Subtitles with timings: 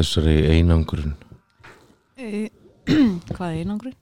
[0.00, 1.14] þessari einangrun?
[2.18, 2.48] E,
[3.34, 3.94] hvað er einangrun?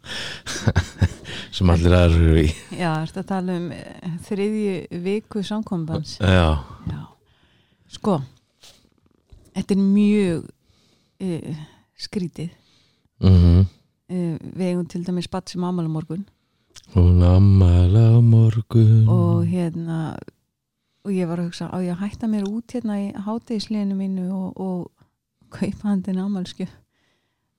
[1.56, 2.46] sem allir aðra eru í.
[2.76, 6.56] Já, að tala um eh, þriðju viku samkombans Já,
[6.90, 7.02] Já,
[7.98, 8.20] sko
[9.56, 10.46] þetta er mjög
[11.24, 11.64] uh,
[11.96, 12.54] skrítið.
[13.24, 13.66] Mhm.
[14.06, 16.26] Uh, við eigum til dæmis spatt sem ámæla morgun.
[16.94, 19.08] Hún ammala á morgun.
[19.08, 20.16] Og hérna
[21.06, 24.26] og ég var að hugsa á ég að hætta mér út hérna í hátegisleginu mínu
[24.34, 24.95] og, og
[25.50, 26.66] kaupa handin ámælskju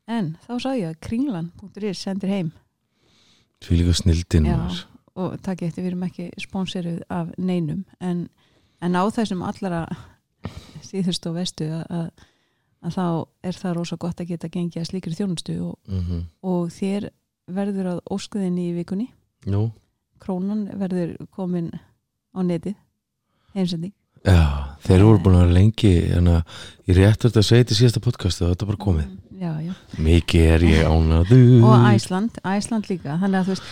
[0.07, 2.51] en þá sá ég að kringlan.is sendir heim.
[3.63, 4.59] Því líka snildin Já,
[5.17, 7.83] og takk eftir við erum ekki sponsoruð af neinum.
[7.99, 8.27] En,
[8.81, 9.85] en á þessum allara
[10.85, 12.25] síðust og vestu að, að,
[12.85, 13.05] að þá
[13.49, 17.09] er það rosa gott að geta gengið að slíkri þjónustu og, mm og þér
[17.47, 19.07] verður að óskuðinni í vikunni.
[19.47, 19.69] Nú,
[20.19, 21.71] krónan verður komin
[22.35, 22.75] á netið.
[23.55, 24.41] Heimsending já,
[24.87, 26.41] þeir eru búin að vera lengi en að
[26.87, 29.43] ég réttur þetta að segja þetta í síðasta podcastu og þetta er bara komið Mm,
[29.43, 29.73] já, já.
[30.01, 33.67] Mikið er ég ánaður og Æsland, Æsland líka þannig að þú veist,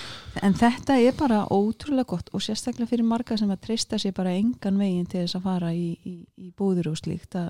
[0.45, 4.35] en þetta er bara ótrúlega gott og sérstaklega fyrir marga sem að treysta sér bara
[4.37, 7.49] engan veginn til þess að fara í, í, í búður og slíkt að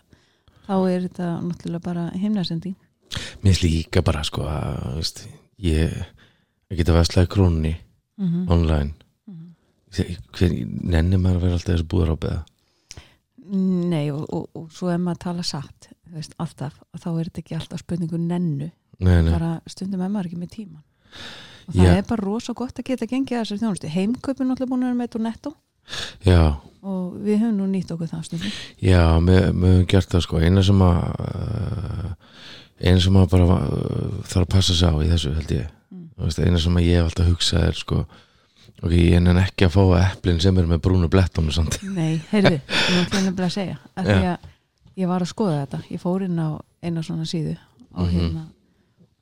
[0.65, 2.75] þá er þetta náttúrulega bara himnasending
[3.43, 5.25] Mér finnst líka bara sko að veist,
[5.61, 5.91] ég,
[6.71, 7.75] ég geta veslaði krónni
[8.17, 8.51] mm -hmm.
[8.51, 8.93] online
[9.27, 10.15] Mhm.
[10.31, 10.51] hver
[10.83, 12.45] nenni maður að vera alltaf á beða
[13.45, 17.57] Nei og, og, og svo ef maður tala satt veist, alltaf, þá er þetta ekki
[17.59, 20.83] alltaf spurningu nennu, Nei, nei, bara stundum er maður ekki með tíman
[21.65, 21.95] og það Já.
[21.97, 23.89] er bara rosa gott að geta gengið þessari þjónustu.
[23.89, 25.53] Heimkaupin náttúrulega búin að vera með þetta og netto.
[26.25, 26.41] Já,
[26.85, 28.59] og við höfum nú nýtt okkur það stundum.
[28.81, 30.41] Já, við höfum gert það sko.
[30.41, 32.11] Eina sem að uh,
[32.81, 35.73] eina sem að bara uh, þarf að passa sig á í þessu held ég.
[35.95, 36.29] Mm.
[36.45, 38.03] Eina sem að ég hef alltaf hugsað er sko
[38.83, 41.79] ok, ég nenn ekki að fá eplin sem er með brúnu blettum samt.
[41.83, 44.49] Nei, heyrðu, nú ætlum ég nefnilega að segja að því að
[45.01, 46.49] ég var að skoða þetta ég fór inn á
[46.83, 47.55] eina svona síðu
[47.95, 48.15] og, Mhm.
[48.19, 48.45] hérna,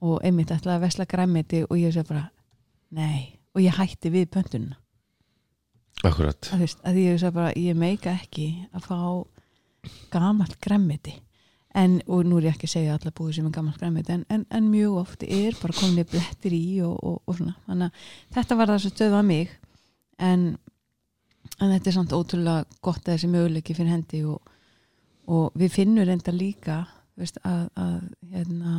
[0.03, 2.29] og einmitt ætlaði að vesla græmiti og ég segi bara
[2.91, 4.75] nei, og ég hætti við pöntununa
[6.03, 8.97] akkurat að, veist, að ég segi bara, ég meika ekki að fá
[10.11, 11.13] gamalt græmiti
[11.73, 14.13] en, og nú er ég ekki að segja að alla búið sem er gamalt græmiti
[14.13, 17.89] en, en, en mjög oft er bara komin blettir í og, og, og svona, þannig
[17.89, 19.55] að þetta var það sem stöðvað mig.
[20.23, 20.45] En,
[21.57, 24.53] þetta er samt ótrúlega gott að þessi möguleiki fyrir hendi og,
[25.31, 26.83] og við finnum reynda líka
[27.19, 27.99] veist, að, að
[28.33, 28.77] hérna,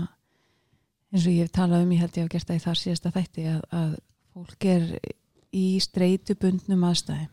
[1.12, 3.14] eins og ég hef talað um ég held ég hef gert það í þar síðasta
[3.14, 3.94] þætti að, að
[4.34, 4.88] fólk er
[5.54, 7.30] í streitubundnum aðstæðum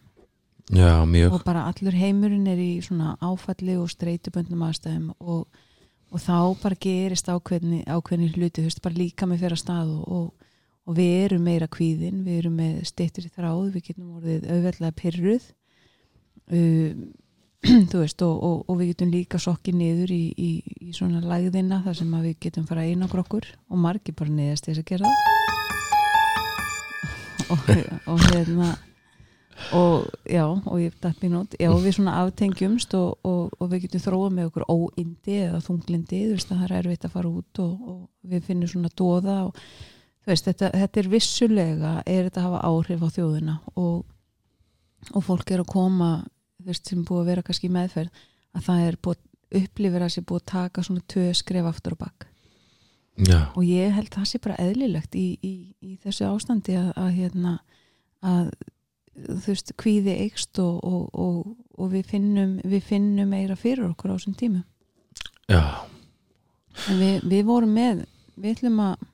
[0.69, 0.93] já,
[1.31, 5.47] og bara allur heimurinn er í svona áfalli og streitubundnum aðstæðum og,
[6.11, 9.95] og þá bara gerist ákveðni, ákveðni hluti, þú veist, bara líka með fyrir að stað
[10.05, 10.29] og,
[10.85, 14.97] og, við erum meira kvíðin, við erum með steyttur í þráð, við getum orðið auðveldlega
[15.01, 15.49] pyrruð
[16.51, 17.09] um,
[17.91, 20.51] þú veist, og, og, við getum líka sokkið niður í, í,
[20.87, 24.69] í svona lægðina þar sem við getum fara einn okkur okkur og margir bara niðast
[24.69, 25.17] þess að gera
[28.11, 28.71] og hérna
[29.75, 33.85] og já, og ég datt mér nót já, við svona aftengjumst og, og, og við
[33.85, 37.31] getum þróað með okkur óindi eða þunglindi, þú veist að það er erfitt að fara
[37.31, 39.59] út og, og við finnum svona dóða og
[40.21, 44.01] þú veist, þetta, þetta er vissulega er þetta að hafa áhrif á þjóðina og,
[45.11, 46.11] og fólk er að koma
[46.61, 48.25] þú veist, sem búið að vera kannski meðferð
[48.57, 49.23] að það er búið
[49.61, 52.27] upplifir að sé búið að taka svona tvö skref aftur og bakk
[53.27, 57.09] já, og ég held það sé bara eðlilegt í, í, í þessu ástandi að, að
[57.17, 57.57] hérna
[58.21, 58.53] að
[59.15, 64.13] þú veist, kvíði eikst og, og, og, og við finnum við finnum meira fyrir okkur
[64.13, 64.61] á þessum tímu
[65.51, 65.63] já.
[66.87, 68.05] Við, við vorum með
[68.39, 69.07] við ætlum að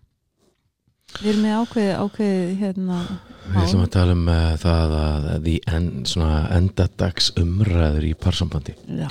[1.18, 3.00] við erum með ákveði, ákveði hérna
[3.48, 8.74] Við ætlum að tala um uh, það að því en, svona endadags umræður í parsambandi.
[8.92, 9.08] já,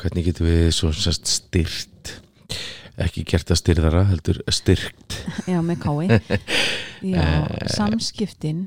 [0.00, 2.14] Hvernig getum við svo sérst styrt,
[3.04, 5.18] ekki gert að styrðara, heldur styrkt.
[5.46, 6.18] já, með kái
[7.14, 7.28] já,
[7.76, 8.64] samskiptin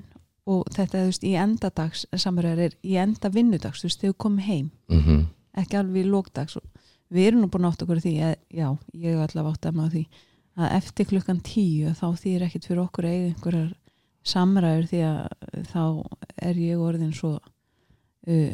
[0.47, 4.45] og þetta, þú veist, í endadags samræður er í enda vinnudags þú veist, við komum
[4.45, 4.71] heim.
[4.87, 5.25] Mm
[5.57, 6.57] ekki alveg í lókdags
[7.09, 9.93] við erum nú búin átt okkur því að, já, ég hef allavega átt að maður
[9.95, 10.03] því
[10.57, 13.73] að eftir klukkan tíu þá þýr ekkit fyrir okkur eiga einhverjar
[14.27, 15.83] samræður því að þá
[16.49, 17.39] er ég orðin svo
[18.27, 18.53] uh,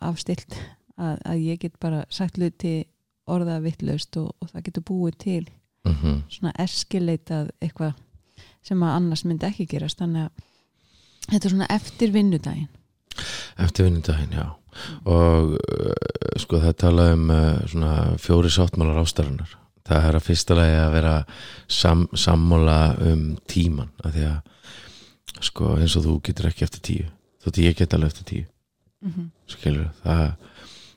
[0.00, 0.58] afstilt
[0.96, 2.84] að, að ég get bara sagt hluti
[3.24, 5.44] orða vittlaust og, og það getur búið til.
[5.84, 6.22] -hmm.
[6.28, 7.94] svona eskileitað eitthvað
[8.62, 9.98] sem að annars myndi ekki gerast.
[10.00, 10.44] Þannig að
[11.30, 12.68] þetta er svona eftir vinnudaginn
[13.62, 14.48] Eftir vinnundaginn, já.
[15.06, 15.92] Og uh,
[16.42, 19.52] sko það tala um uh, svona fjóri sáttmálar ástarinnar.
[19.86, 21.12] Það er að fyrsta lagi að vera
[21.70, 23.92] sam, sammála um tíman.
[24.02, 27.06] Af því að sko eins og þú getur ekki eftir tíu.
[27.44, 28.44] Þótti ég get alveg eftir tíu.
[29.04, 29.30] mm -hmm.
[29.46, 30.36] skilur það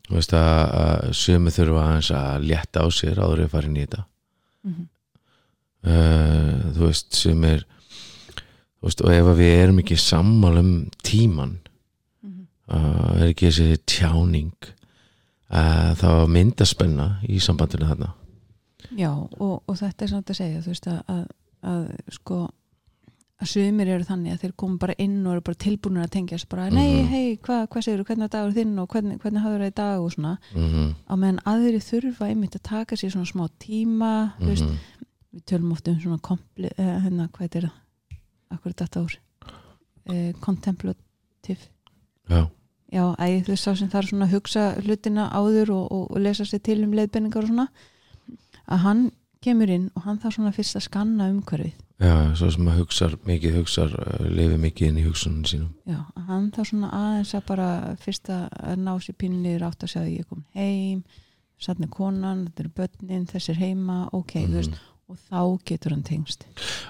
[0.08, 3.86] þú veist að, að sömu þurfa aðeins að létta á sér áður en farin í
[3.86, 4.06] þetta
[4.64, 4.88] Mhm.
[5.88, 7.77] uh, þú veist er þú
[8.84, 11.58] veist og ef við erum ekki sammála um tíman
[12.24, 12.48] Mhm.
[12.70, 14.54] uh, er ekki þessi tjáning
[15.52, 18.14] uh, þá myndaspenna í sambandinu þarna
[18.98, 21.26] Já, og, og þetta er samt að segja þú veist að, að,
[21.64, 21.84] að
[22.16, 22.38] sko
[23.38, 26.48] að sumir eru þannig að þeir koma bara inn og eru bara tilbúinir að tengjast
[26.50, 27.08] bara, nei, Mhm.
[27.12, 29.76] hei, hvað hva segir þú, hvernig er dagur þinn og hvernig, hvernig hafður það í
[29.76, 34.34] dag og svona, mm á meðan aðri þurfa einmitt að taka sér svona smá tíma
[34.40, 34.78] þú veist, -hmm.
[35.36, 37.72] við tölum oft um svona kompli, uh, hérna, hvað er það
[38.54, 39.18] akkur er þetta úr?
[40.08, 41.68] Uh, contemplative.
[42.28, 42.48] Já,
[42.92, 46.24] já, æ, þú veist sá sem þarf svona að hugsa hlutina áður og, og, og
[46.24, 47.68] lesa sér til um leiðbenningar og svona
[48.68, 49.04] að hann
[49.44, 51.76] kemur inn og hann þarf svona fyrst að skanna umhverfið.
[51.98, 55.72] Já, svo sem að hugsar mikið hugsar, uh, lifi mikið inn í hugsunum sínum.
[55.90, 57.70] Já, hann þarf svona aðeins að bara
[58.04, 61.08] fyrst að ná sér pinnir átt að segja að ég er komin heim
[61.62, 64.78] sann er konan, þetta eru börnin þessir heima, ok, þú veist
[65.08, 66.42] og þá getur hann tengst.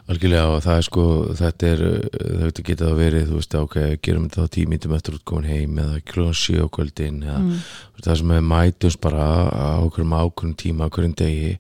[0.10, 1.04] Algjörlega og það er sko
[1.38, 3.76] þetta er, uh, þetta geta það verið þú veist, ok,
[4.08, 7.60] gerum þetta þá tímítum eftir útkomin heim eða klúan sjö á kvöldin eða mm.
[8.02, 11.52] það sem við mætumst bara á okkur ákveðum tíma, okkur degi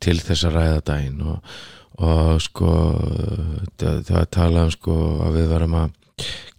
[0.00, 1.20] til þess að ræða daginn.
[1.34, 1.58] Og,
[2.00, 2.70] og sko
[3.76, 5.98] það, það er talað um sko að við varum að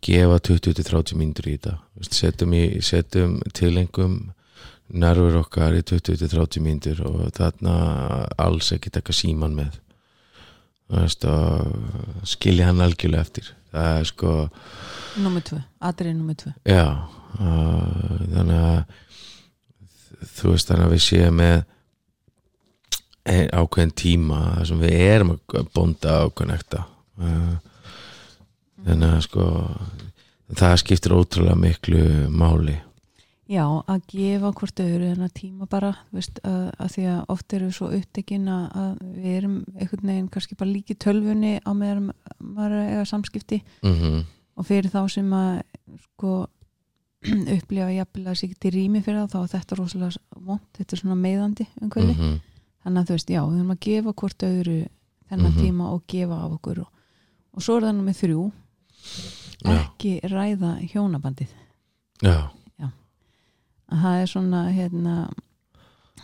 [0.06, 1.80] gefa 20-30 mínútur í þetta.
[2.14, 2.54] Setjum,
[2.86, 4.20] setjum tilengum
[4.92, 7.76] nervur okkar í 20-30 mínútur og þarna
[8.42, 9.78] alls ekki taka síman með.
[10.92, 13.52] Og skilja hann algjörlega eftir.
[13.72, 14.32] Það er sko
[15.22, 16.52] Númer tvö, atrið númer tvö.
[16.68, 16.88] Já,
[17.40, 21.58] uh, þannig að þú veist þannig að við séum með
[23.56, 26.86] ákveðin tíma sem við erum að bonda ákveðin ekta.
[27.22, 27.56] Uh,
[28.88, 29.50] þannig að sko
[30.60, 32.80] það skiptir ótrúlega miklu máli
[33.52, 37.54] Já, að gefa hvort öðru en að tíma bara, veist, að, að því að oft
[37.58, 42.12] eru svo upptekinn að, að við erum einhvern veginn kannski bara líki tölvunni á meðan
[42.40, 44.22] maður er að eiga samskipti mm
[44.60, 45.62] og fyrir þá sem að
[46.04, 46.32] sko
[47.56, 51.00] upplifa jafnvel að sér geti rými fyrir þá þá er þetta rosalega vond, þetta er
[51.02, 52.36] svona meðandi umhverfi, -hmm.
[52.84, 54.78] þannig að þú veist, já, við erum að gefa hvort öðru
[55.32, 55.62] þennan Mhm.
[55.64, 56.90] tíma og gefa af okkur og,
[57.56, 58.52] og svo er það nummið þrjú
[59.62, 59.72] Já.
[59.80, 61.52] ekki ræða hjónabandið
[62.22, 62.38] Já,
[63.92, 65.16] að það er svona hérna,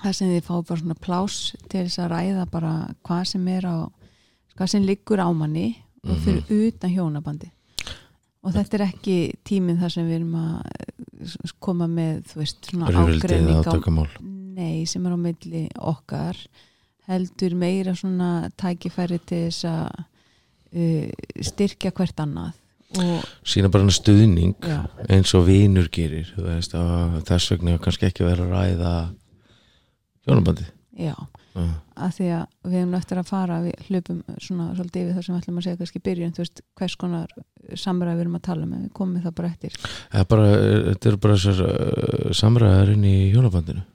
[0.01, 1.37] það sem þið fá bara svona plás
[1.69, 2.73] til þess að ræða bara
[3.07, 3.77] hvað sem er á
[4.57, 5.67] hvað sem liggur á manni
[6.03, 6.23] og Mhm.
[6.23, 7.49] fyrir utan hjónabandi
[8.43, 12.91] og þetta er ekki tíminn þar sem við erum að koma með þú veist svona
[12.93, 14.07] röfildið ágreining á átakamál
[14.57, 16.37] nei sem er á milli okkar.
[17.07, 20.05] Heldur meira svona tækifæri til þess að
[20.75, 21.09] uh,
[21.41, 22.53] styrkja hvert annað
[22.95, 24.79] og sína bara stuðning já,
[25.11, 28.93] eins og vinur gerir veist, og þess vegna kannski ekki vera að ræða
[30.27, 31.13] hjónabandi já.
[31.57, 35.25] Uh, að því að við hefum eftir að fara við hlupum svona svolítið yfir það
[35.25, 37.35] sem við ætlum að segja kannski byrjun, þú veist, hvers konar
[37.73, 39.77] samræði við erum að tala með, við komum með það bara eftir.
[39.81, 40.51] Það er bara,
[40.87, 43.85] þetta eru bara þessar uh, samræðar inn í hjónabandinu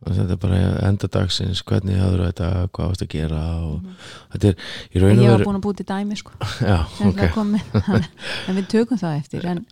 [0.00, 4.50] og þetta er bara enda dagsins, hvernig hafður þetta hvað ást að gera og þetta
[4.50, 6.32] er í raun ég og var búin að búti dæmi sko.
[6.70, 7.76] Já, sem ok, það kom með,
[8.48, 9.62] en við tökum það eftir en,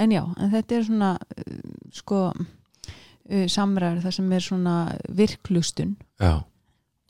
[0.00, 1.60] en já, en þetta er svona uh,
[2.00, 4.76] sko uh, samræður, það sem er svona
[5.20, 6.34] virklustun já,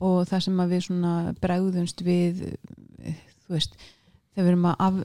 [0.03, 3.79] og það sem að við svona bregðumst við uh, þú veist
[4.35, 4.99] þegar við erum að af,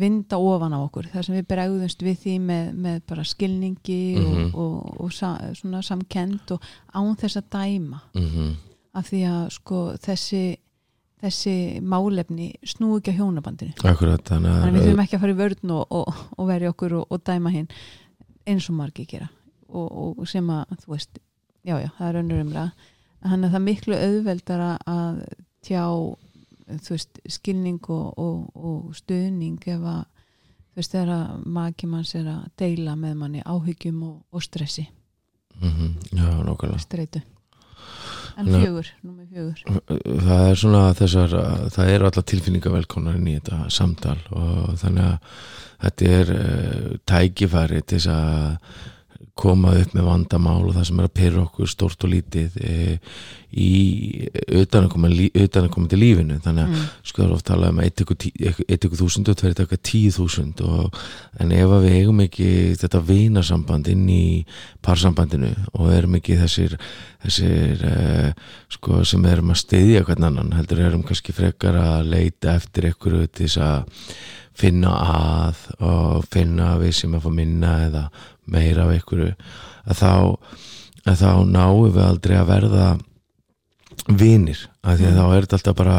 [0.00, 4.50] vinda ofan á okkur það sem við bregðumst við því með, með bara skilningi Mhm.
[4.54, 6.62] og, og, og sa, svona samkend og
[6.94, 8.00] án þess að dæma.
[8.14, 8.50] Mhm.
[8.94, 10.42] Af því að sko þessi
[11.20, 13.74] þessi málefni snú ekki á hjónabandinu.
[13.84, 16.70] Akkurat, þannig að við að þurfum ekki að fara í vörn og, og, og verja
[16.72, 17.68] okkur og, og dæma hinn
[18.48, 19.28] eins og margi gera.
[19.68, 21.18] Og, og sem að þú veist,
[21.68, 22.72] já já, það er önnur umræða.
[23.20, 25.20] Þannig að það er miklu auðveldara að
[25.68, 25.82] tjá
[26.88, 30.04] veist, skilning og, og, og stuðning ef að
[30.70, 34.86] þú veist, þegar að maki manns er að deila með manni áhyggjum og, og stressi,
[35.60, 37.22] mhm, já, nokkulega streitu.
[38.38, 38.60] En Nei.
[38.62, 39.80] fjögur, númer fjögur.
[40.24, 41.32] Það er svona þessar
[41.74, 45.34] það eru alla tilfinningar velkonar í þetta samtal og þannig að
[45.80, 48.86] þetta er uh, tækifæri til þess að
[49.40, 52.98] koma upp með vandamál og það sem er að pyrra okkur stórt og lítið e,
[53.50, 53.70] í
[54.60, 56.88] utanakomandi lífinu þannig að mm.
[57.10, 60.98] sko er oft talað um að eitt ykkur þúsund og tveir taka tíu þúsund og,
[61.42, 62.50] en ef að við eigum ekki
[62.80, 64.24] þetta vinasamband inn í
[64.86, 66.76] parsambandinu og erum ekki þessir
[67.24, 72.54] þessir uh, sko sem erum að styðja hvern annan heldur erum kannski frekar að leita
[72.60, 74.04] eftir ykkur til þess að
[74.60, 78.04] finna að og finna að við sem að fá minna eða
[78.50, 79.30] meira af einhverju
[79.90, 80.12] að þá,
[81.06, 82.90] að þá náum við aldrei að verða
[84.08, 85.98] vinir, af því að þá er þetta alltaf bara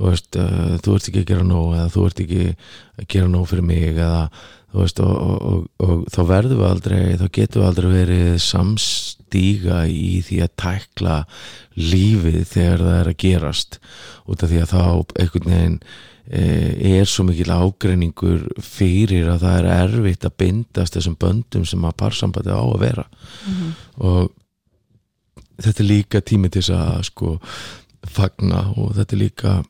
[0.00, 3.30] þú veist, uh, þú ert ekki að gera nóg eða þú ert ekki að gera
[3.30, 4.22] nóg fyrir mig eða
[4.70, 8.28] þú veist og, og, og, og þá verðum við aldrei, þá getum við aldrei verið
[8.44, 11.16] samstíga í því að tækla
[11.78, 13.80] lífið þegar það er að gerast
[14.30, 14.84] út af því að þá
[15.20, 15.80] einhvern veginn
[16.30, 21.96] er svo mikil ágreiningur fyrir að það er erfitt að bindast þessum böndum sem að
[22.04, 23.04] parsambandi á að vera
[23.46, 23.72] Mhm.
[23.98, 24.30] og
[25.60, 27.34] þetta er líka tími til þess að sko
[28.06, 29.64] fagna og þetta er líka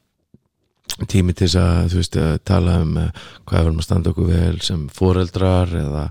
[1.08, 3.10] tími til þess að þú veist að tala um eh,
[3.46, 6.04] hvað við erum að standa okkur vel sem foreldrar eða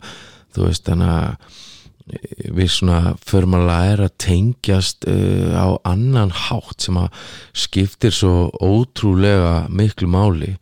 [0.56, 1.36] þú veist þannig að
[2.50, 7.10] við svona förum að læra að tengjast uh, á annan hátt sem að
[7.66, 10.56] skiptir svo ótrúlega miklu máli.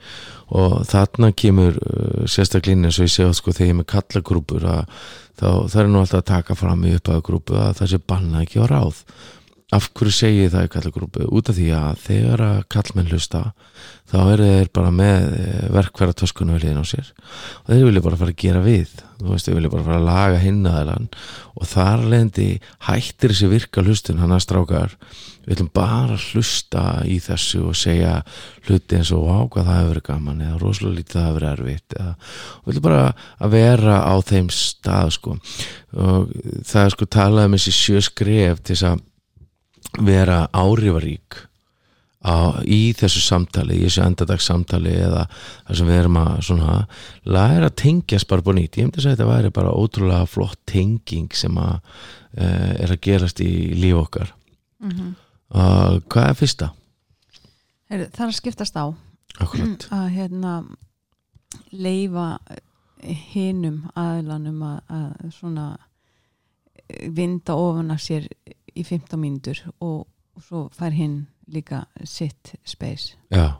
[0.47, 4.67] Og þarna kemur uh, sérstaklega eins og ég að sko þegar ég er með kallagrúpur
[4.67, 4.99] að
[5.37, 8.63] þá er nú alltaf að taka fram í upphæðu grúpu að það sé banna ekki
[8.63, 9.03] á ráð
[9.75, 11.25] af hverju segi ég það í kallagrúpu?
[11.27, 13.41] Út af því að þegar að kallmenn hlusta
[14.07, 15.25] þá eru þeir bara með
[15.75, 17.09] verkværa töskunu við liðin á sér.
[17.65, 18.93] Og þeir vilja bara fara að gera við.
[19.17, 21.09] Þú veist, þeir vilja bara fara að laga hinnaðilan
[21.57, 22.45] og þar leðandi
[22.87, 24.95] hættir þessi virka hlustun hann að strákar.
[25.43, 28.13] Við ætlum bara hlusta í þessu og segja
[28.69, 31.53] hluti eins og á hvað það hefur verið gaman eða rosalega lítið það hefur verið
[31.53, 32.15] erfitt eða,
[32.63, 33.03] við ætlum bara
[33.43, 35.37] að vera á þeim stað sko.
[35.97, 36.33] Og
[36.67, 39.05] það er sko talað um þessi sjö skref til þess að
[40.03, 41.37] vera árifarík
[42.27, 45.27] á, í þessu samtali, í þessu endadags samtali eða
[45.67, 46.77] þar sem við erum að svona
[47.25, 50.59] læra að tengjast bara búin nýtt ég myndi að að þetta væri bara ótrúlega flott
[50.67, 54.33] tenging sem að uh, er að gerast í líf okkar
[54.77, 55.15] Mhm.
[55.57, 56.67] og hvað er fyrsta?
[57.89, 58.85] Heyrðu, Það er að skiptast á
[59.41, 60.51] Akkurat, að hérna
[61.71, 62.27] leifa
[63.33, 65.65] hinum aðlanum að, að svona
[67.17, 68.27] vinda ofan af sér
[68.77, 70.05] í 15 mínútur og,
[70.37, 73.15] og svo fær hinn líka sitt space.
[73.33, 73.57] Já.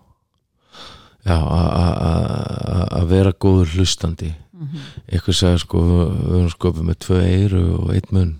[1.27, 4.31] Að vera góður hlustandi.
[4.57, 8.33] Mm eitthvað sagði sko, við erum skopið með tvö eyru og einn munn.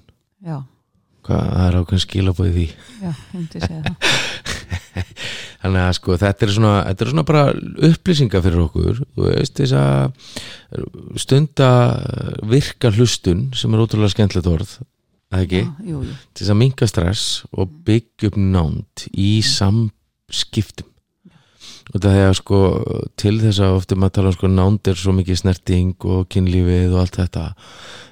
[0.46, 0.57] Já,
[1.27, 2.65] hvað, það er ákveðin skilabóði því.
[3.03, 3.96] Já, hindi segja það.
[5.62, 7.43] Þannig að sko þetta er svona, þetta er svona bara
[7.88, 9.01] upplýsinga fyrir okkur.
[9.15, 10.03] Þú veist þess að
[11.24, 11.72] stunda
[12.48, 14.77] virka hlustun sem er ótrúlega skemmtilegt orð
[15.31, 16.17] eða ekki, Já, jú, jú.
[16.34, 20.88] til þess að minka stress og byggja upp nánd í samskiptum.
[21.96, 22.57] Og það er sko
[23.15, 26.91] til þess að ofta maður tala um sko nánd er svo mikið snerting og kynlífið
[26.91, 27.43] og allt þetta.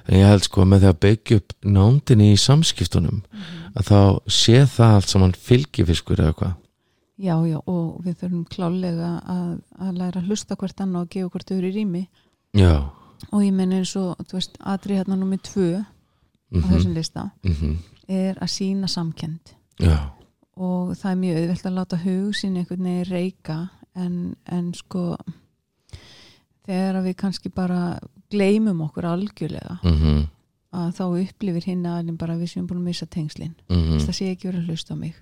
[0.08, 3.18] En ég held sko með því að byggja upp nándinni í samskiptunum
[3.76, 3.98] að þá
[4.32, 6.54] sé það allt saman fylgifiskur eða hvað?
[7.16, 11.30] Já, já, og við þurfum klálega að, að læra að hlusta hvert annað og gefa
[11.32, 12.02] hvort öðru í rými.
[12.56, 12.74] Já.
[13.32, 15.68] Og ég menn eins og, þú veist, aðri hérna nummið tvö
[16.52, 17.76] á mm þessum lista -hmm.
[18.08, 20.10] er að sína samkend Já,
[20.56, 25.16] og það er mjög auðvelt að láta hug sín einhvern veginn reyka en, en sko
[26.66, 27.98] þegar við kannski bara
[28.30, 30.26] gleymum okkur algjörlega mm
[30.76, 33.54] að þá upplifir hinn aðeins bara við séum búin að missa tengslin.
[33.68, 34.00] -hmm.
[34.00, 35.14] það sé ekki verið að hlusta á mig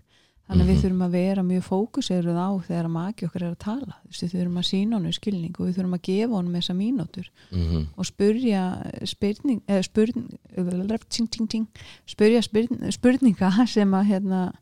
[0.45, 0.83] þannig að við Mhm.
[0.85, 4.35] þurfum að vera mjög fókuseruð á þegar maki okkar er að tala Þú veist, við
[4.35, 7.87] þurfum að sína honum skilning og við þurfum að gefa honum þessa mínútur Mhm.
[7.97, 8.63] og spurja
[9.07, 10.29] spurning, eða spurning,
[11.09, 11.67] ting, ting, ting,
[12.07, 14.53] spurja spurning, spurninga sem að hérna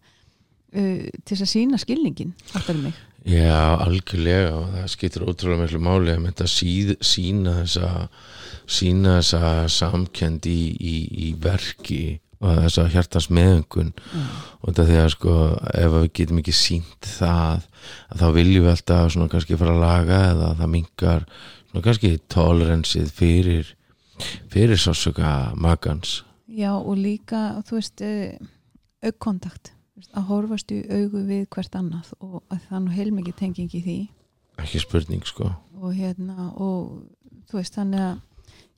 [0.75, 5.79] uh, til þess að sína skilningin fattar mig Já, algjörlega og það skiptir ótrúlega miklu
[5.79, 8.09] máli að að síð, sína þessa
[8.67, 10.97] sína þessa samkend í, í,
[11.29, 13.93] í verki og þessa hjartans meðöngun.
[14.61, 15.37] Og þetta að sko
[15.79, 17.69] ef við getum ekki sínt það
[18.11, 21.29] að þá viljum við alltaf svona kannski fara að laga eða það mingar
[21.71, 23.77] svona kannski tolerensið fyrir
[24.53, 26.23] fyrir sásöka magans.
[26.47, 28.03] Já og líka þú veist
[29.03, 29.73] augkontakt.
[29.93, 33.39] Þú veist, að horfast í augu við hvert annað og að það er nú heilmikið
[33.39, 33.97] tenging í því.
[34.63, 35.51] Ekki spurning sko.
[35.81, 37.03] Og hérna og
[37.51, 38.21] þú veist þannig að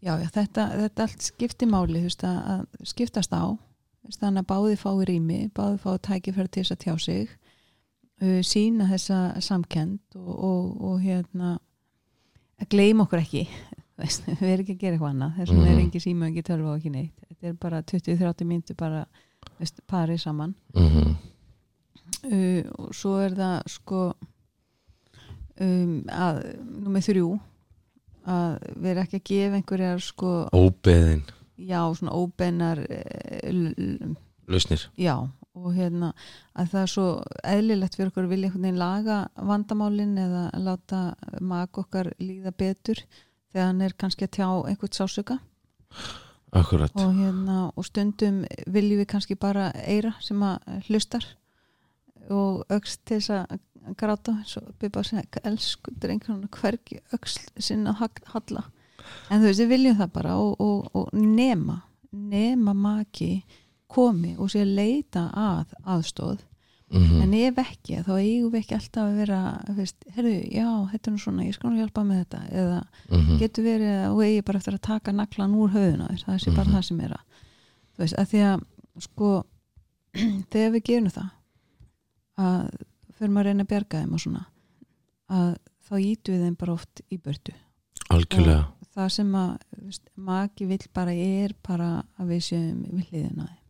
[0.05, 3.45] já, já, þetta, þetta allt skipti máli þú veist, að, að skiptast á.
[4.19, 7.31] Þannig að báði fái rými báði fái tækifæri til þess að tjá sig
[8.21, 11.55] uh, sína þessa samkend og, og, og hérna
[12.61, 13.47] að gleyma okkur ekki.
[14.01, 15.37] Veist, við erum ekki að gera eitthvað annað.
[15.39, 15.87] Þess vegna er Mhm.
[15.89, 17.25] ekki síma, ekki tölva og ekki neitt.
[17.31, 19.05] Þetta er bara 20-30 myndu bara
[19.61, 20.55] veist, parið saman.
[20.75, 21.15] Mm
[22.25, 24.01] uh, og svo er það sko
[25.61, 26.41] um, að
[26.85, 27.29] nummer þrjú
[28.27, 31.23] að vera ekki að gefa einhverjar sko, óbeðin.
[31.59, 32.79] já, svona óbennar
[33.45, 34.17] l- l-
[34.49, 34.87] lausnir.
[34.99, 35.15] já,
[35.55, 36.13] og hérna
[36.57, 37.07] að það er svo
[37.45, 41.03] eðlilegt fyrir okkur að vilja einhvern veginn laga vandamálin eða láta
[41.41, 43.05] mag okkar líða betur
[43.53, 45.39] þegar hann er kannski að tjá einhvert sásöka.
[46.55, 46.91] Akkurat.
[46.95, 51.25] Og, hérna, og stundum viljum við kannski bara eira sem að hlustar
[52.31, 53.59] og öxt til þess að
[53.97, 57.93] gráta eins og að segja elsku drengur hvergi öxt sinna
[58.33, 58.65] halla.
[59.31, 61.83] En þú veist við viljum það bara og, og, og nema
[62.15, 63.45] nema maki
[63.91, 66.41] komi og sé að leita að aðstóð
[66.95, 69.39] mm en ef ekki þá eigum við ekki alltaf að vera
[69.75, 72.41] veist, herru, já, þetta er nú svona, ég skal nú hjálpa með þetta.
[72.51, 73.39] Eða -hmm.
[73.39, 76.75] getur verið og eigi bara eftir að taka naklan úr höfuna það sé bara Mhm.
[76.77, 77.25] það sem er að
[77.97, 78.61] þú veist, að því að
[79.01, 79.45] sko
[80.53, 81.31] þegar við gerum það
[82.39, 82.71] að
[83.21, 84.47] maður að reyna að bjarga þeim og svona
[85.35, 85.51] að
[85.85, 87.55] þá ítum við þeim bara oft í börtu
[88.15, 88.65] algjörlega.
[88.95, 89.53] Það sem að
[90.15, 91.91] maki vill bara er bara
[92.21, 93.61] að við séum við hliðina á þeim.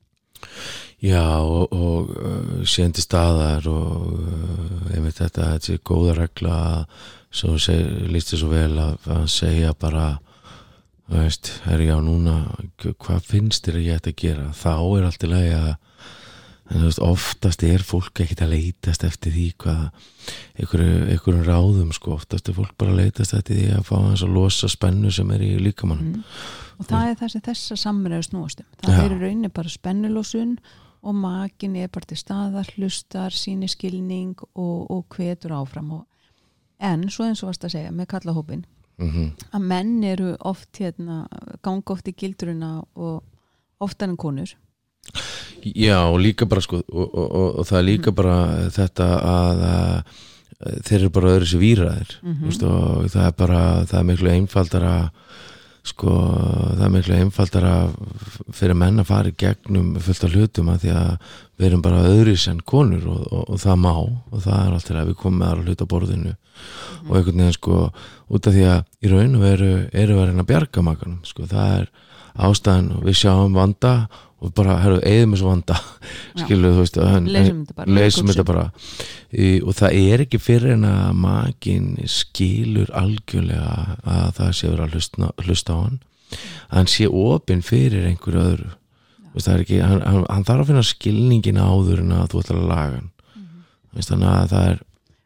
[1.04, 7.08] Já og, og uh, séndi staðar og uh, einmitt þetta, þetta er góða regla að
[7.34, 7.56] svo
[8.12, 10.06] líst þér svo vel að, að segja bara
[11.10, 12.36] veist, er já núna
[12.80, 14.46] hvað finnst þér að ég ætti að gera?
[14.56, 15.72] Þá er allt í lagi að
[16.70, 19.82] en þú veist, oftast er fólk ekkit að leitast eftir því hvað
[20.60, 24.24] einhverju, einhverjum ráðum sko, oftast er fólk bara að leitast eftir því að fá hans
[24.24, 26.38] að losa spennu sem er í líkamannum mm.
[26.78, 29.04] og það er það sem þessa samræður snúastum það Já.
[29.04, 30.56] er rauninni bara spennulósun
[31.04, 35.90] og makin er bara til staðar hlustar, síni skilning og, og hvetur áfram.
[35.98, 36.06] Og,
[36.80, 38.64] en svo eins og varst að segja með kallahópin
[38.98, 41.26] mm að menn eru oft hérna,
[41.62, 43.22] ganga oft í gildruna og
[43.82, 44.54] oftar en konur
[45.72, 48.36] Já og líka bara sko og, og, og, og það er líka bara
[48.74, 49.64] þetta að,
[50.64, 52.44] að þeir eru bara öðru sér výraðir Mhm.
[52.48, 54.94] veist, og það er bara það er miklu einfaldara
[55.84, 56.08] sko
[56.78, 57.72] það er miklu einfaldara
[58.56, 61.10] fyrir menn að fara í gegnum fullt af hlutum að því að
[61.58, 64.96] við erum bara öðru sem konur og, og, og það má og það er alltaf
[65.02, 66.32] að við komum með aðra hluta á borðinu.
[67.04, 67.76] Og einhvern veginn sko
[68.32, 71.20] út af því að í raun og veru eru við að reyna að bjarga makanum
[71.28, 71.86] sko það er
[72.48, 73.92] ástæðan og við sjáum vanda
[74.44, 75.76] og bara, herru, eigðum þessu vanda.
[76.42, 78.64] Skilu, þú veist leysum þetta bara leysum þetta bara.
[79.32, 84.84] Í, og það er ekki fyrir en að makin skilur algjörlega að það sé verið
[84.84, 86.00] að hlusta, hlusta á hann.
[86.68, 88.72] Að hann sé opinn fyrir einhverju öðru.
[89.34, 92.68] Veist, ekki, hann, hann, hann þarf að finna skilningin áður en að þú ætlar að
[92.70, 93.10] laga hann.
[93.34, 93.62] Mhm.
[93.96, 94.82] Veist, þannig að það er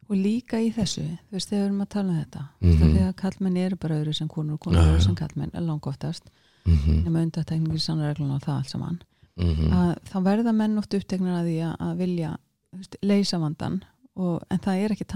[0.08, 2.42] og líka í þessu, þú veist, þegar við erum að tala um þetta.
[2.62, 2.70] Mm.
[2.72, 2.92] -hmm.
[2.96, 6.30] þegar kallmenn eru bara öðru sem konur og konur eru sem kallmenn lang oftast,
[6.64, 8.98] mm nema undartekningir sannreglun og það allt saman
[9.44, 9.72] -hmm.
[9.72, 12.36] að þá verða menn oft uppteknar að því að, vilja
[12.76, 13.82] veist, leysa vandan
[14.16, 15.06] og, en það er ekki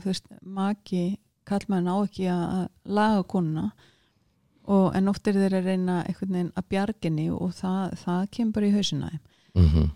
[0.00, 3.72] þú veist, maki kallmenn á ekki að, laga konuna
[4.64, 8.52] og, en oft er þeir að reyna einhvern veginn að bjarginni og það, það kemur
[8.52, 9.20] bara í hausina þeim.
[9.54, 9.90] mm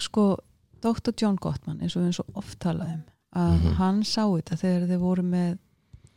[0.00, 0.36] sko,
[0.82, 1.12] Dr.
[1.20, 3.02] John Gottman eins og við erum svo oft talaðum
[3.34, 3.74] að Mhm.
[3.74, 5.58] hann sá þetta þegar þeir voru með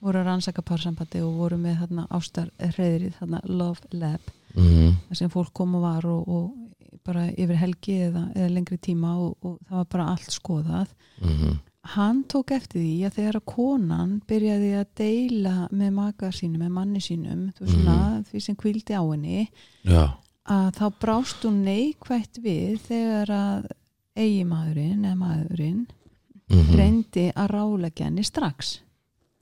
[0.02, 4.20] voru að rannsaka parsambandi og voru með þarna ástar hreðrið, þarna Love Lab
[4.56, 4.96] -hmm.
[5.10, 9.18] þar sem fólk kom og var og, og bara yfir helgi eða, eða lengri tíma
[9.20, 10.88] og, og það var bara allt skoðað.
[11.22, 16.64] Mm hann tók eftir því að þegar að konan byrjaði að deila með maka sínum,
[16.64, 17.98] með manni sínum svona,
[18.30, 19.46] því sem kvildi á henni
[19.86, 20.04] já,
[20.50, 23.70] að þá brást hún neikvætt við þegar að
[24.16, 25.86] eigimaðurinn eða maðurinn
[26.50, 28.80] mm reyndi að ráleggja henni strax.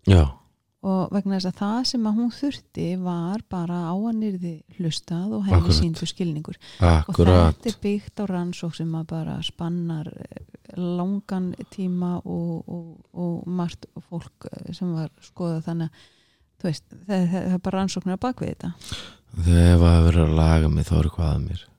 [0.07, 0.42] Já
[0.83, 5.37] og vegna þess að það sem að hún þurfti var bara á að nýrði hlustað
[5.37, 6.59] og henni síndu skilningur.
[6.83, 7.31] Akkurat.
[7.31, 10.43] Og þetta er byggt á rannsók sem að bara spannar eh,
[10.75, 15.63] langan tíma og, og, og margt fólk eh, sem var skoðað.
[15.69, 18.73] Þannig að veist, það, það, það er bara rannsóknir að baka við þetta.
[19.43, 21.69] Þegar ef að vera að laga mig þá er eitthvað að mér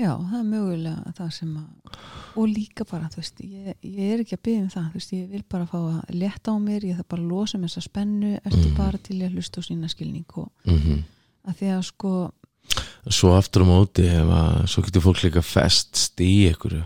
[0.00, 2.00] Já, það er mögulega það sem að
[2.40, 5.12] og líka bara, þú veist, ég, ég er ekki að byggja um það, þú veist,
[5.16, 7.82] ég vil bara fá að leta á mér, ég þarf bara að losa með þessa
[7.88, 8.76] spennu ertu Mhm.
[8.78, 11.02] bara til að hlusta á sína skilning og mm
[11.48, 12.10] að því að sko
[13.10, 16.84] svo aftur á móti ef að svo getur fólk líka festst í einhverju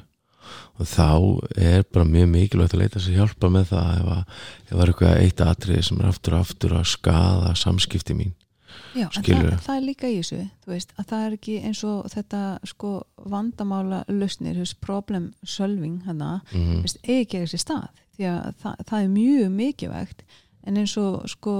[0.79, 1.11] og þá
[1.59, 4.92] er bara mjög mikilvægt að leita sér hjálpa með það ef að ef það er
[4.92, 8.33] eitthvað eitt atriði sem er aftur og aftur að skada samskipti mín
[8.94, 12.42] já, það, það er líka í þessu veist, að það er ekki eins og þetta
[12.70, 12.92] sko
[13.34, 18.98] vandamála lausnir problem solving hana mm veist, eigi ekki þessi stað því að það, það
[19.00, 20.24] er mjög mikilvægt
[20.64, 21.56] en eins og sko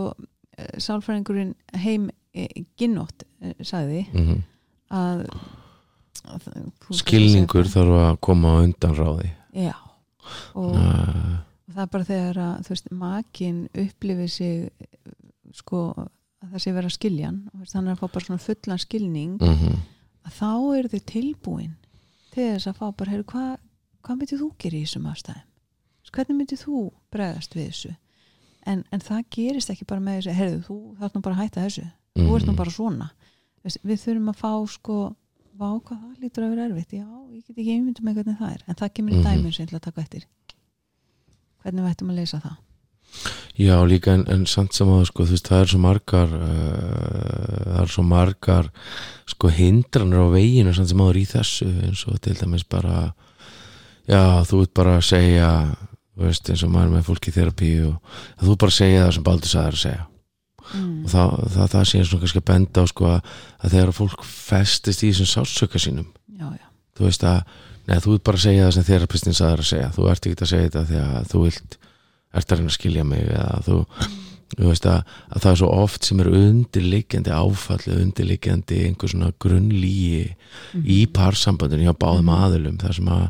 [0.57, 4.43] eh, sálfræðingurinn heim eh, Ginnott eh, sagði -hmm.
[4.91, 5.27] að,
[6.25, 6.51] að
[7.03, 9.33] skilningur þarf að koma undan ráði.
[9.53, 9.75] Já
[10.55, 14.71] og, uh, og það er bara þegar að veist, makin upplifir sig
[15.55, 15.87] sko
[16.45, 17.41] að það sé vera að skilja hann.
[17.55, 19.35] Og þannig að fá bara svona fullan skilning.
[19.41, 19.81] Mm
[20.25, 21.73] að þá eru þau tilbúin
[22.33, 23.59] til þess að fá bara, heyrðu, hvað
[24.05, 25.51] hva myndir þú gera í þessum afstæðum
[26.15, 26.79] hvernig myndir þú
[27.13, 27.91] bregðast við þessu?
[28.67, 31.65] En, en það gerist ekki bara með þessu heyrðu, þú þarf nú bara að hætta
[31.67, 31.85] þessu.
[32.17, 32.57] Þú ert nú Mhm.
[32.57, 33.11] bara svona.
[33.65, 35.17] Við þurfum að fá sko
[35.59, 36.93] vá hvað það lítur að vera erfitt.
[36.95, 38.63] Já, ég get ekki einmyndum með hvernig það er.
[38.69, 39.25] En það kemur í Mhm.
[39.25, 40.25] dæmin sem ég ætla að taka eftir.
[41.65, 41.85] Hvernig
[43.55, 47.59] Já, líka en, en samt sem að sko, þú veist, það er svo margar uh,
[47.69, 48.71] það er svo margar
[49.31, 53.13] sko hindranir á veginu samt áður í þessu eins og til dæmis bara
[54.11, 55.51] já, þú ert bara að segja
[56.19, 59.53] veist, eins og maður með fólki í þerapi og þú bara segja það sem Baldur
[59.53, 60.99] sagði að segja mm.
[61.05, 63.33] og það, það, það sé svona kannski að benda á sko að,
[63.65, 68.27] þegar fólk festist í þessum sálsöka sínum já, já, þú veist að, neða, þú ert
[68.29, 71.03] bara að segja það sem þerapistin sagði að segja, þú ert ekki að segja þetta
[71.07, 71.79] að þú vilt,
[72.35, 73.79] ert að reyna að skilja mig eða þú,
[74.55, 79.33] þú veist að, að það er svo oft sem er undirliggjandi áfalli, undirliggjandi einhver svona
[79.45, 80.25] grunnlíi
[80.83, 82.81] í parsambandinu hjá báðum aðilum.
[82.83, 83.29] Það sem að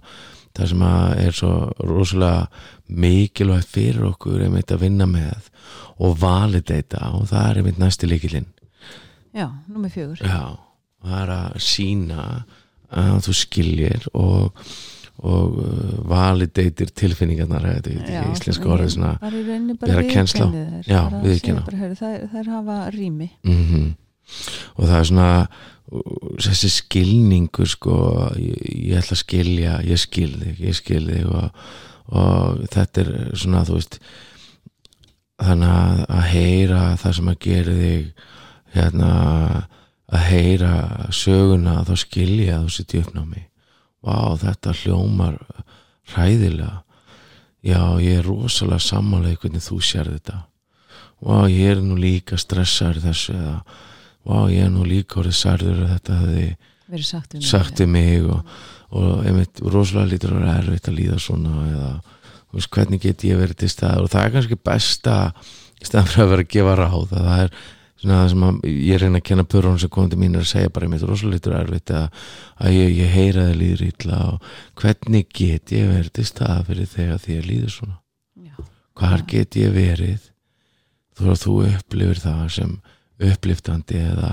[0.55, 5.49] það sem að er svo rosalega mikilvægt fyrir okkur einmitt að vinna með
[6.05, 8.51] og validata og það er einmitt næsti líkilinn
[9.35, 10.21] já, númer fjögur.
[10.23, 10.59] Já,
[11.03, 12.25] það er að sína
[12.95, 14.67] að þú skiljir og,
[15.23, 20.49] og uh, validatir tilfinningarnar þetta er ekki íslenska orðið svona vera kennsla.
[20.83, 21.61] Já, bara að viðurkenna.
[21.61, 23.31] segja bara, heyrðu, þær, þær hafa rými.
[23.47, 23.93] Mm
[24.75, 27.97] og það er svona uh, þessi skilningur sko,
[28.41, 31.67] ég, ég ætla að skilja ég skil þig, ég skil þig og,
[32.15, 33.99] og þetta er svona þú veist
[35.45, 38.27] þannig að, að heyra það sem að gera þig
[38.75, 39.11] hérna
[40.15, 40.75] að heyra
[41.15, 43.45] söguna þá skilja þú sitt í uppnámi
[44.05, 45.39] vá þetta hljómar
[46.13, 46.83] hræðilega.
[47.65, 50.43] Já ég er rosalega sammálega hvernig þú sér þetta.
[51.25, 53.57] Vá ég er nú líka stressaður þessu eða
[54.25, 56.49] vá ég er nú líka orðið særður að þetta hefði
[57.05, 57.49] sagt um mig.
[57.49, 58.57] sagt um mig og,
[58.93, 61.93] og einmitt rosalega lítur að vera erfitt að líða svona eða
[62.55, 64.05] veist, hvernig get ég verið til staðar?
[64.05, 65.17] Og það er kannski besta
[65.81, 67.57] í staðan fyrir að vera að gefa ráð að það er
[68.05, 70.71] svona það sem að ég reyna að kenna pörunum sem komandi mín er að segja
[70.77, 72.23] bara einmitt rosalega lítur erfitt að,
[72.61, 74.49] að ég, ég heyra þið líður illa og
[74.83, 77.97] hvernig get ég verið til staðar fyrir þegar því að líður svona?
[78.45, 78.55] Já,
[79.01, 80.31] hvar get ég verið
[81.19, 82.77] þú að þú upplifir það sem
[83.25, 84.31] uppliftandi eða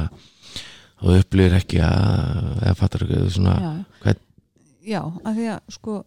[1.01, 3.71] þú upplifir ekki að eða fattar ekki svona já,
[4.03, 4.25] hvern-
[4.91, 5.99] já, af því að sko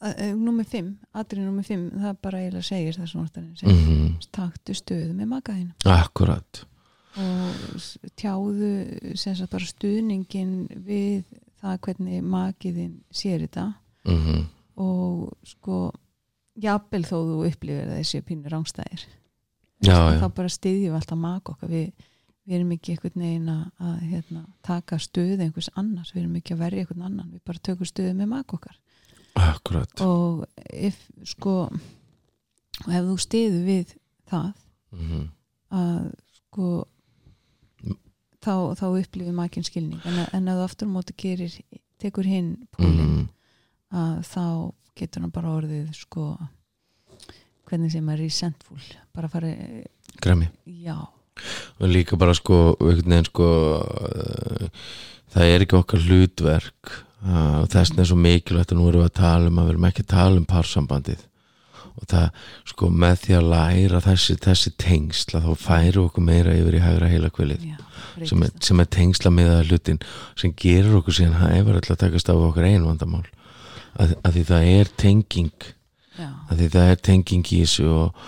[0.00, 5.14] að, númer fimm, atrið númer fimm það bara eiginlega segir það svona mm taktu stöðu
[5.16, 6.64] með makaðin akkurat.
[7.18, 8.70] Og tjáðu
[9.18, 11.24] sem sagt bara stuðningin við
[11.60, 13.72] það hvernig makiðin sér þetta.
[14.06, 14.48] Mm
[14.80, 15.90] og sko
[16.60, 19.02] jafnvel þó þú upplifir að þessi pínur rángstæðir
[19.84, 21.70] já, þá bara styðjum við alltaf maka okkar.
[21.72, 22.06] Við,
[22.46, 26.14] við erum ekki einhvern veginn að, að hérna, taka stöðu einhvers annars.
[26.14, 27.34] Við erum ekki að verja einhvern annan.
[27.34, 28.78] Við bara tökum stöðu með maka okkar
[29.38, 30.02] akkurat.
[30.04, 31.56] Og ef sko
[32.80, 33.94] og ef þú styður við
[34.30, 34.50] það
[34.96, 35.28] mm
[35.70, 36.68] að sko
[38.42, 40.00] þá, þá upplifir makinn skilning.
[40.02, 41.52] En, en að aftur móti gerir
[42.02, 43.28] tekur hinn pólinn mm
[43.90, 44.44] að þá
[44.98, 46.24] getur hann bara orðið sko
[47.66, 48.78] hvernig sem er resentful.
[49.14, 49.50] Bara fara,
[50.22, 50.94] gremi já.
[51.80, 53.48] Og líka bara sko, veginn sko
[53.80, 54.90] uh,
[55.34, 59.10] það er ekki okkar hlutverk og þess vegna er svo mikilvægt að nú erum við
[59.10, 61.26] að tala um að við erum ekki að tala um parsambandið
[62.00, 62.28] og það
[62.70, 67.10] sko með því að læra þessi, þessi tengsla þá færi okkur meira yfir í hægra
[67.10, 67.66] heila kvilið
[68.28, 70.00] sem sem er tengsla með það hlutin
[70.38, 73.26] sem gerur okkur síðan hæfur alltaf að takast á við okkar einu vandamál.
[74.00, 75.66] Að, að því það er tenging
[76.16, 78.24] já, að því það er tenging í þessu og,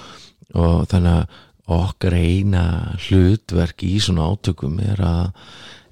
[0.59, 1.41] og þannig að
[1.73, 2.65] okkar eina
[3.07, 5.31] hlutverk í svona átökum er að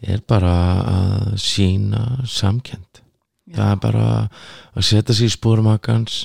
[0.00, 0.54] er bara
[0.90, 3.02] að sína samkend
[3.50, 4.04] já, það er bara
[4.74, 6.20] að setja sér í spórumakans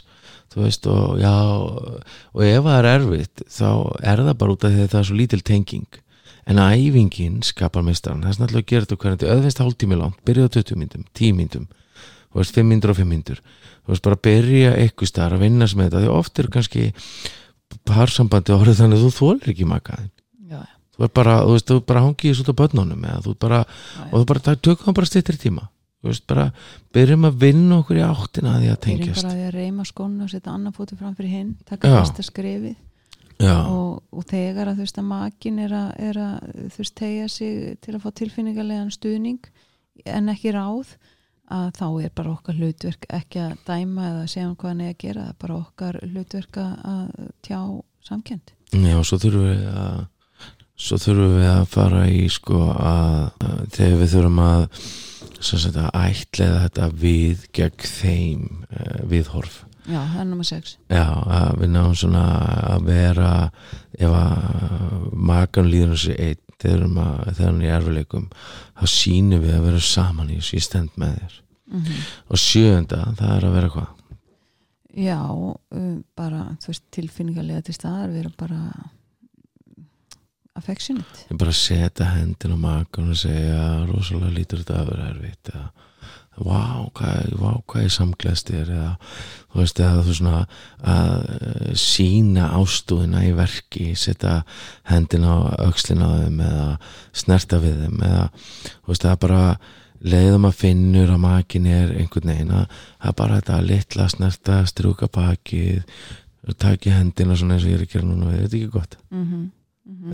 [0.53, 4.75] þú veist og já og ef það er erfitt þá er það bara út af
[4.75, 6.01] því að það er svo lítil tenging.
[6.45, 10.45] En æfingin skapar meistaran það er snarlega að gera þetta hvernig öðvist hálftími langt byrja
[10.45, 11.65] á 20 myndum, 10 myndum
[12.29, 15.67] þú veist 5 myndur og 5 myndur þú veist bara byrja eitthvað starf að vinna
[15.67, 16.85] sem þetta því oft er kannski
[17.89, 20.11] parsambandi orðið þannig að þú þólir ekki makaðin
[20.95, 24.03] þú er bara, þú veist, þú bara hangið út á börnunum eða þú bara, já,
[24.09, 25.67] og þú bara, það tökum það bara stýttir tíma.
[26.01, 26.47] Þú veist, bara,
[26.93, 29.23] byrjum að vinna okkur í áttina að því að Byrjum tengjast.
[29.25, 32.75] bara að að reyma skónu og setja annar fótu fram fyrir hinn taka fyrsta skrefið.
[33.43, 37.25] Og, og þegar að þú veist að makin er að, er að þú veist tegja
[37.27, 39.49] sig til að fá tilfinningarlegan stuðning
[40.05, 40.93] en ekki ráð
[41.51, 44.93] að þá er bara okkar hlutverk ekki að dæma eða segja hann hvað hann er
[44.93, 47.03] að gera er bara okkar hlutverk að
[47.45, 47.59] tjá
[48.07, 49.99] samkend já, svo þurfum við að
[50.75, 54.65] svo þurfum við að fara í sko að, að þegar við þurfum að
[55.45, 59.61] sagt að ætliða þetta við gegn þeim uh, viðhorf.
[59.85, 61.03] Já, það er nummer 6 Já,
[61.37, 62.23] að við náum svona
[62.71, 63.33] að vera
[63.93, 66.85] ef að makan líður þessi einn þegar
[67.37, 71.19] hann er í erfileikum þá sýnum við að vera saman í þessu ég stend með
[71.19, 71.37] þér.
[71.65, 71.85] Mm
[72.29, 73.91] og sjöunda, það er að vera hvað?
[74.95, 75.19] Já,
[76.15, 78.61] bara þú veist, tilfinningarlega til staðar vera bara
[80.55, 85.53] affectionate ég bara setja hendin á makan og segja rosalega lítur þetta að vera erfitt
[85.53, 85.67] eða
[86.35, 88.89] vá, hvað, vá, hvað ég samgleðst þér eða
[89.53, 90.41] þú veist, eða þú svona
[90.95, 94.41] að eh, sína ástúðina í verki, setja
[94.89, 96.67] hendin á öxlina á þeim eða
[97.15, 99.41] snerta við þeim eða þú veist, það bara
[100.05, 104.61] leiðum að finnur að makin er einhvern veginn að það er bara þetta litla snerta,
[104.69, 105.83] strjúka bakið
[106.61, 109.23] taki hendina svona eins og ég er að gera núna þetta er ekki gott, mm
[109.23, 109.45] -hmm.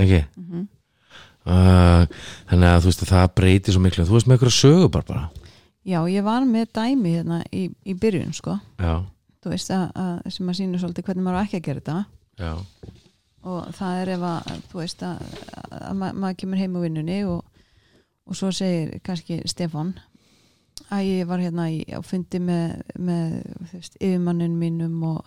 [0.01, 0.21] Ekki?
[1.41, 2.03] Uh,
[2.51, 4.05] þannig að þú veist að það breytir svo miklu.
[4.05, 5.23] Þú veist með eitthvað sögu bara, bara.
[5.87, 8.99] já, ég var með dæmi hérna í, í byrjun sko, Já,
[9.41, 11.97] þú veist að, að sem að sýna svolítið hvernig maður á ekki að gera þetta.
[12.37, 12.53] Já,
[13.41, 15.25] og það er ef að þú veist að,
[15.81, 17.41] að ma maður kemur heim á vinnunni og,
[18.29, 19.95] og svo segir kannski Stefan
[20.93, 23.39] að ég var hérna í, á fundi með, með
[23.97, 25.25] yfirmannin mínum og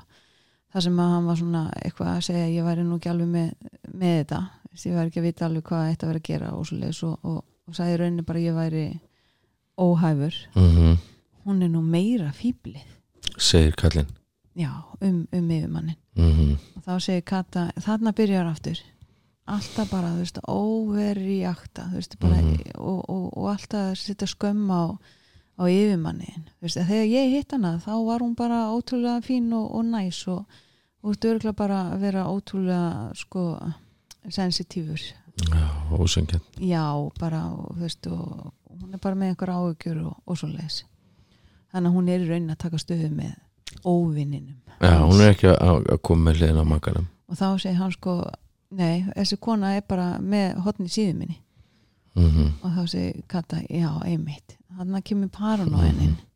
[0.74, 3.50] það sem að hann var svona eitthvað að segja ég væri nú ekki alveg með,
[3.94, 4.40] með þetta
[4.84, 6.72] ég væri ekki að vita alveg hvað þetta verið að gera og
[7.08, 8.84] og, og, og sagði í rauninni bara ég væri
[9.78, 10.34] óhæfur.
[10.54, 10.96] Mm
[11.44, 12.80] hún er nú meira fýblið
[13.36, 14.08] segir kallinn
[14.56, 18.78] já, um, um yfirmannin mm og þá segir Kata, þarna byrjar aftur.
[19.46, 22.56] Alltaf bara, þú veist, óverjagta þú veist, bara Mhm.
[22.78, 24.96] og, og, og alltaf að setja skömm á
[25.60, 26.48] á yfirmannin,
[26.88, 30.44] þegar ég hitt hana þá var hún bara ótrúlega fín og, og næs og,
[31.04, 33.44] og dörgla bara að vera ótrúlega sko
[34.32, 35.00] sensitífur.
[35.50, 36.84] Já, ósengjant já,
[37.20, 40.84] bara, og, þú veist og hún er bara með einhver áhugjur og, og svo leis
[41.74, 43.32] þannig að hún er í raunin að taka stöðu með
[43.82, 47.06] óvinninum Já, hún er ekki að, að koma með hliðin á makanum.
[47.30, 48.14] Og þá segir hann sko
[48.74, 51.40] nei, þessi kona er bara með hotni síðu minni.
[52.14, 54.56] Mm og þá segir Kata, já, einmitt.
[54.74, 56.33] Þannig að kemur paranóin inn þú, veist,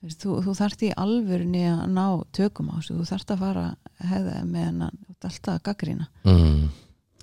[0.00, 2.04] þú, þú þarft í alvörunni að ná
[2.36, 6.60] tökum á þessu, þú þarft að fara að hefða með hennan, alltaf að gaggrina mm.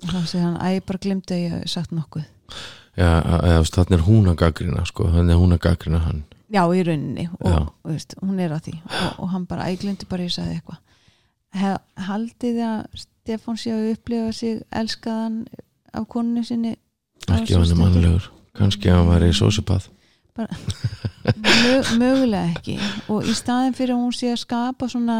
[0.04, 2.26] og þá segir hann, æ, ég bara glimti að ég hef sagt nokkuð.
[2.98, 6.24] Já, eða þannig er hún að gaggrina sko, þannig er hún að gaggrina hann.
[6.48, 7.26] Já, í rauninni.
[7.38, 7.58] Og, Já.
[7.68, 8.74] og veist, hún er að því.
[8.88, 10.80] Og, og hann bara, æ, glimti bara að ég sagði eitthvað.
[12.08, 15.42] Haldið að Stefán sé að upplifa sig elskaðan
[15.92, 16.74] af konunni sinni?
[17.28, 19.90] Ekki ef hann er mannlegur, kannski ef hann væri sósipað
[20.38, 22.76] Mö, mögulega ekki.
[23.12, 25.18] Og í staðin fyrir að hún sé að skapa svona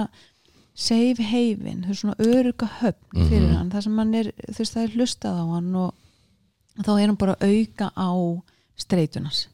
[0.79, 3.57] safe haven veist, svona öruga höfn fyrir Mhm.
[3.57, 5.95] hann þar sem hann er, þú veist, það er hlustað á hann og
[6.85, 8.11] þá er hann bara að auka á
[8.79, 9.47] streitunas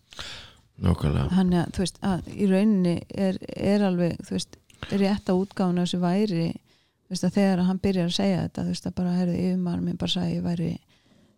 [0.82, 1.30] Nákvæmlega.
[1.30, 4.56] Þannig að, þú veist, að í rauninni er, er alveg, þú veist
[4.90, 8.72] rétt að útgáfuna þessu væri þú veist, að þegar hann byrjar að segja þetta þú
[8.74, 10.70] veist, að bara, herðu, yfirmaður minn bara sagði ég væri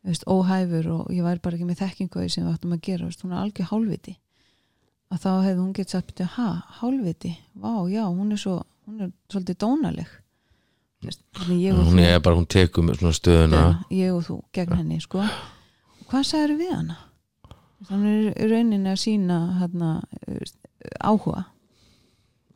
[0.06, 3.24] veist, óhæfur og ég væri bara ekki með þekkingu sem við áttum að gera, veist,
[3.24, 4.16] hún er algjör hálfviti.
[5.12, 6.48] Að þá hefði hún gett sagt ha,
[6.80, 10.14] hálfviti, vá, já, hún er svo hún er svolítið dónaleg.
[11.04, 12.46] Veist, Hún er bara, hún
[12.98, 13.62] svona stöðuna.
[13.92, 15.22] Ég og þú gegn henni sko.
[16.08, 16.96] hvað sagður við hana?
[17.86, 19.90] Þannig er rauninni að sína hana,
[21.04, 21.44] áhuga.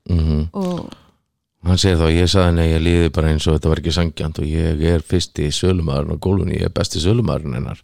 [0.09, 0.91] Mm og
[1.67, 3.93] Hann segir þá, ég sagði henni að ég líði bara eins og þetta var ekki
[3.93, 7.83] sangjant og ég er fyrsti sölumadurinn á gólfunni, ég er besti sölumadurinn hennar.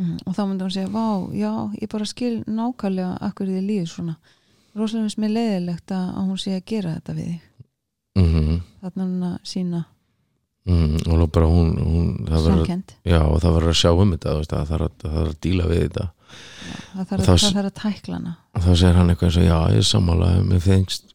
[0.00, 3.90] Mm, og þá myndi hún segja, vá, já, ég bara skil nákvæmlega akkur þið líður
[3.92, 4.16] svona.
[4.72, 7.46] Rosalega finnst mér leiðilegt að hún sé að gera þetta við þig.
[8.20, 9.82] Mm þarna er hún að sína.
[10.70, 14.66] Mm, og bara hún, hún samkend já, og það verður að sjá um þetta það
[14.68, 16.04] þarf að, að díla við þetta
[16.92, 18.32] það þarf, að, þarf að tækla hana.
[18.54, 21.14] Og þá segir hann eitthvað eins og já, ég er sammála mér finnst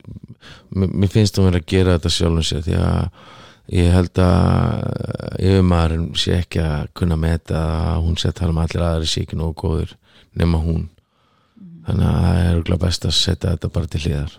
[0.69, 3.21] mér, finnst hún verið að gera þetta sjálfum sér því að
[3.75, 4.89] ég held að
[5.41, 7.61] yfirmaðurinn sé ekki að kunna meta
[7.91, 9.95] að hún sé að tala um allir aðri sé ekki nógu góður
[10.37, 10.89] nema hún.
[11.85, 14.35] Þannig að það er örugglega best að setja þetta bara til hliðar.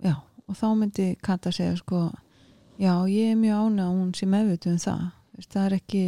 [0.00, 0.14] Já,
[0.48, 2.06] og þá myndi Kata segja sko,
[2.80, 5.02] já, ég er mjög ána að hún sé meðvituð um það.
[5.40, 6.04] Þú það er ekki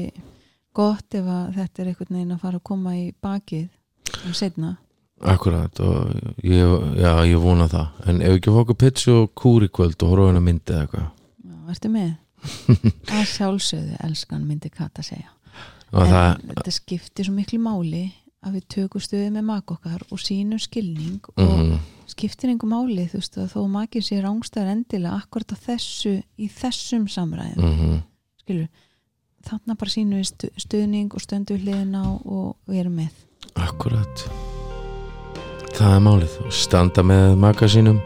[0.76, 3.68] gott ef þetta er einhvern veginn að fara að koma í bakið
[4.26, 4.76] um setna
[5.22, 6.10] Akkurat og
[6.42, 6.66] ég,
[6.98, 8.00] já, ég vona það.
[8.10, 10.82] En ef ekki fóku pitsu og kúr í kvöld og horfa á hennar myndi eða
[10.82, 11.04] eitthvað.
[11.46, 12.10] Já, ertu með?
[13.14, 15.30] að sjálfsögðu, elskan myndi Kata segja.
[15.92, 18.04] Og en það, þetta skiptir svo miklu máli
[18.42, 21.74] að við tökum stöðu með mak okkar og sínum skilning og mm,
[22.10, 26.48] skiptir einhver máli þú veist að þó makið sér ángstæðar endilega akkurat að þessu í
[26.50, 27.68] þessum samræðum.
[27.68, 28.00] Mm,
[28.42, 28.88] skilur,
[29.46, 34.24] þannig bara sínum við stu, stuðning og stöndu hliðina og, og erum með akkurat.
[35.72, 36.38] Það er málið.
[36.46, 38.00] Og standa með maka sínum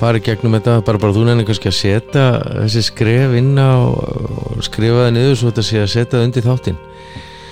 [0.00, 2.24] fara í gegnum þetta, bara bara þú nefnir kannski að setja
[2.62, 6.46] þessi skref inn á og skrifa það niður svo þetta sé að setja það undir
[6.46, 6.78] þáttinn.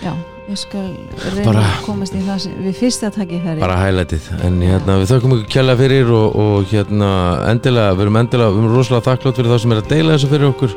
[0.01, 0.13] Já,
[0.49, 0.87] ég skal
[1.35, 5.13] reyna Bara- að komast í það við fyrsta takki færi bara hælætið, en hérna við
[5.13, 7.13] þökkum ykkur kjærlega fyrir og, og hérna
[7.51, 10.33] endilega, við erum endilega, við erum rosalega þakklátt fyrir þá sem er að deila þessu
[10.33, 10.77] fyrir okkur.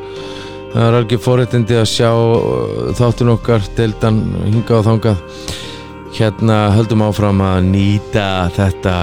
[0.72, 5.24] Það er alveg forréttindi að sjá uh, þáttun okkar, deildan hingað og þangað
[6.16, 8.96] hérna höldum áfram að nýta þetta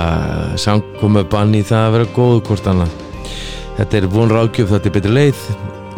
[0.61, 2.97] samkomu bann í það að vera góðu hvort annað.
[3.79, 5.47] Þetta er von ráðgjöf, þetta er betri leið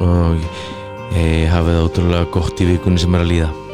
[0.05, 0.45] og
[1.17, 3.70] ég hafið ótrúlega gott í vikunni sem er að líða